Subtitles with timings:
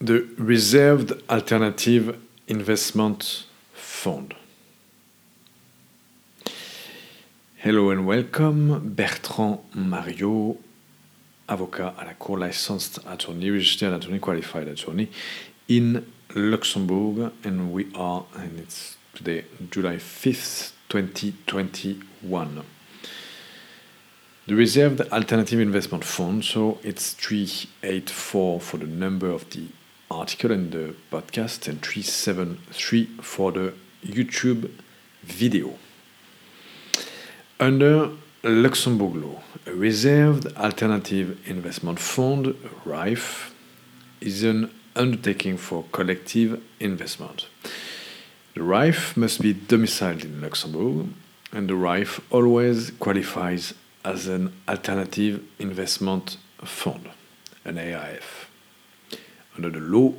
[0.00, 2.16] the Reserved Alternative
[2.46, 4.32] Investment Fund.
[7.56, 10.56] Hello and welcome, Bertrand Mariot,
[11.48, 15.10] avocat à la Cour licensed attorney, registered attorney, qualified attorney
[15.66, 22.62] in Luxembourg, and we are, and it's today, July 5th, 2021.
[24.46, 29.66] The Reserved Alternative Investment Fund, so it's 384 for the number of the
[30.10, 34.70] article and the podcast, and 373 for the YouTube
[35.22, 35.74] video.
[37.60, 38.10] Under
[38.42, 43.52] Luxembourg law, a Reserved Alternative Investment Fund, RAIF,
[44.20, 47.46] is an undertaking for collective investment.
[48.54, 51.08] The RAIF must be domiciled in Luxembourg,
[51.52, 57.10] and the RAIF always qualifies as an alternative investment fund,
[57.64, 58.48] an AIF,
[59.58, 60.12] under the law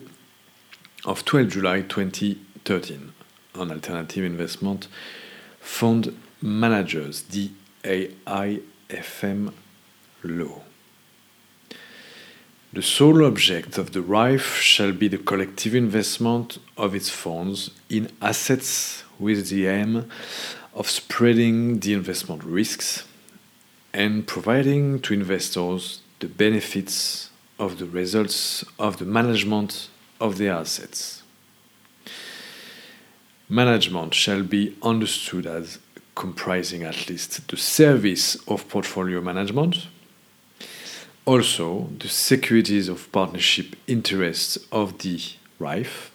[1.06, 3.14] of 12 July 2013
[3.56, 4.88] on alternative investment
[5.62, 7.50] fund managers, the
[7.84, 9.54] AIFM
[10.24, 10.62] law.
[12.74, 18.12] The sole object of the RAIF shall be the collective investment of its funds in
[18.22, 20.10] assets with the aim
[20.74, 23.06] of spreading the investment risks
[23.94, 27.30] and providing to investors the benefits
[27.60, 31.22] of the results of the management of the assets.
[33.50, 35.80] Management shall be understood as
[36.16, 39.88] comprising at least the service of portfolio management,
[41.26, 45.22] also the securities of partnership interests of the
[45.60, 46.12] RAIF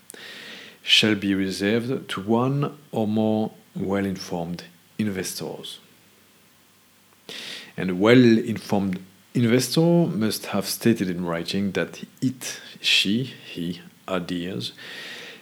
[0.82, 4.64] shall be reserved to one or more well informed
[4.98, 5.78] investors
[7.76, 8.98] and well informed
[9.34, 14.72] investor must have stated in writing that it, she, he adheres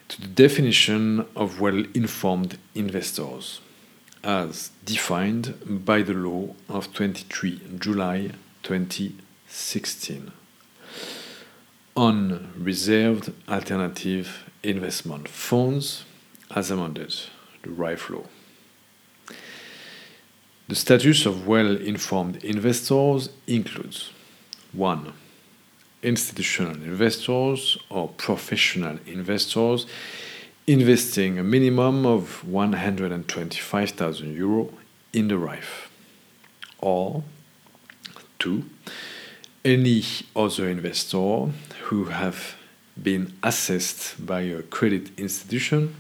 [0.09, 3.61] to the definition of well informed investors
[4.25, 8.31] as defined by the law of 23 July
[8.63, 10.33] 2016
[11.95, 16.05] on reserved alternative investment funds
[16.55, 17.15] as amended,
[17.63, 18.25] the RAIF law.
[20.69, 24.11] The status of well informed investors includes
[24.73, 25.13] 1.
[26.03, 29.87] Institutional investors or professional investors
[30.67, 34.73] investing a minimum of 125,000 euro
[35.13, 35.91] in the RAIF.
[36.79, 37.25] Or
[38.39, 38.65] 2.
[39.65, 41.49] Any other investor
[41.85, 42.55] who have
[43.01, 45.95] been assessed by a credit institution,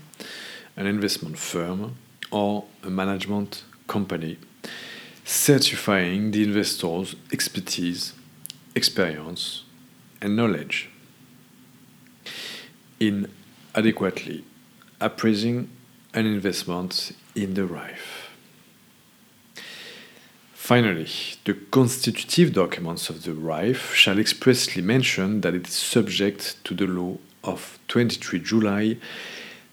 [0.77, 1.97] an investment firm,
[2.31, 4.39] or a management company
[5.25, 8.15] certifying the investor's expertise,
[8.75, 9.65] experience,
[10.23, 10.89] and knowledge
[12.99, 13.29] in
[13.75, 14.45] adequately
[14.99, 15.69] appraising
[16.15, 18.31] an investment in the RAIF.
[20.55, 21.09] Finally,
[21.45, 26.87] the constitutive documents of the RAIF shall expressly mention that it is subject to the
[26.87, 28.97] law of 23 July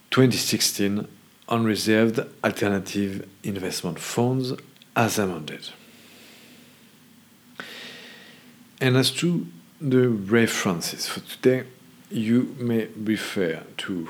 [0.09, 1.07] 2016
[1.49, 4.53] on reserved alternative investment funds
[4.95, 5.69] as amended.
[8.79, 9.47] And as to
[9.81, 11.65] the references for today,
[12.11, 14.07] you may refer to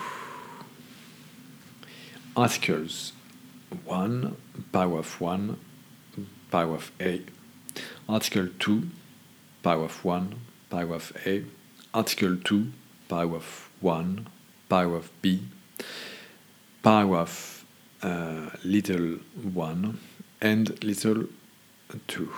[2.36, 3.14] articles
[3.86, 4.36] 1,
[4.72, 5.58] paragraph 1,
[6.52, 7.22] paragraph A,
[8.08, 8.84] article 2,
[9.64, 10.36] paragraph 1,
[10.70, 11.46] paragraph A,
[11.94, 12.68] article 2,
[13.08, 14.28] paragraph 1,
[14.68, 15.44] paragraph B,
[16.82, 17.66] paragraph
[18.02, 19.18] uh, little
[19.54, 20.00] 1,
[20.42, 21.26] and little
[22.08, 22.32] 2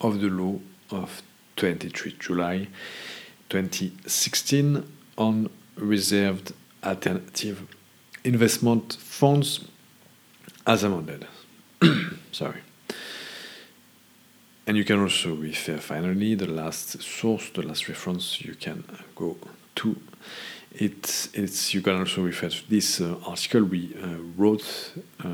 [0.00, 0.58] of the law
[0.90, 1.22] of
[1.56, 2.68] 23 July
[3.48, 4.84] 2016
[5.18, 7.66] on reserved alternative
[8.24, 9.68] investment funds
[10.66, 11.26] as amended.
[12.32, 12.60] Sorry.
[14.66, 19.36] And you can also refer finally the last source, the last reference you can go
[19.76, 19.96] to.
[20.74, 24.92] It's, it's you can also refer to this uh, article we uh, wrote.
[25.22, 25.28] Uh,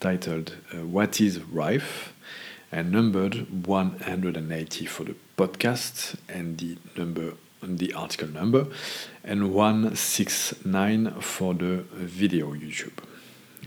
[0.00, 2.12] titled uh, What is RAIF?
[2.70, 8.66] and numbered 180 for the podcast and the number the article number
[9.24, 12.98] and 169 for the video YouTube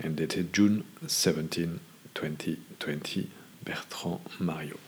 [0.01, 1.79] and dated June 17
[2.13, 3.31] 2020
[3.65, 4.79] Bertrand Mariot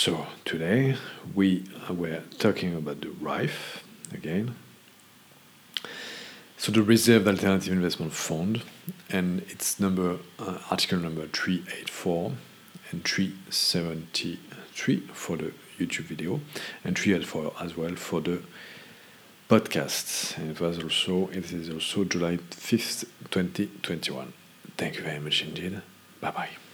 [0.00, 0.96] so today
[1.34, 3.82] we were talking about the RAIF
[4.14, 4.54] again
[6.56, 8.62] so the Reserved Alternative Investment Fund,
[9.10, 12.32] and it's number uh, article number 384,
[12.90, 16.40] and 373 for the YouTube video,
[16.82, 18.42] and 384 as well for the
[19.50, 20.38] podcast.
[20.38, 24.32] And it was also it is also July 5th, 2021.
[24.78, 25.82] Thank you very much indeed.
[26.22, 26.69] Bye bye.